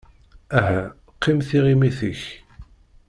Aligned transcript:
Aha, 0.57 0.81
qqim 1.13 1.39
tiɣimit-ik! 1.47 2.21